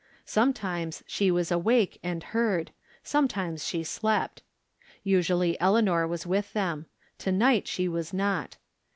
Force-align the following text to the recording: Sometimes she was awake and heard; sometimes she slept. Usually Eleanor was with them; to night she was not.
Sometimes 0.25 1.03
she 1.05 1.29
was 1.29 1.51
awake 1.51 1.99
and 2.01 2.23
heard; 2.23 2.71
sometimes 3.03 3.63
she 3.67 3.83
slept. 3.83 4.41
Usually 5.03 5.55
Eleanor 5.59 6.07
was 6.07 6.25
with 6.25 6.53
them; 6.53 6.87
to 7.19 7.31
night 7.31 7.67
she 7.67 7.87
was 7.87 8.11
not. 8.11 8.57